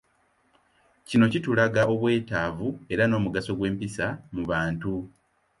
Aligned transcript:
Kino 1.07 1.25
kitulaga 1.31 1.81
obwetaavu 1.93 2.67
era 2.93 3.03
n'omugaso 3.07 3.51
gw'empisa 3.57 4.05
mu 4.35 4.43
bantu. 4.49 4.93